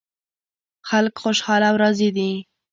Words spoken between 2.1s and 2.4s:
دي